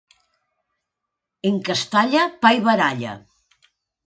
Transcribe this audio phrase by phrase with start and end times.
[1.51, 3.15] En Castalla, pa i baralla.